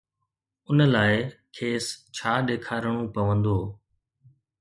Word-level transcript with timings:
ان 0.69 0.77
لاءِ 0.93 1.13
کيس 1.55 1.85
ڇا 2.15 2.33
ڏيکارڻو 2.47 2.97
پوندو؟ 3.13 3.57